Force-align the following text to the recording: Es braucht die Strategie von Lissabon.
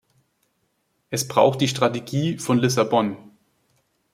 Es 1.11 1.27
braucht 1.27 1.61
die 1.61 1.67
Strategie 1.67 2.39
von 2.39 2.57
Lissabon. 2.57 3.17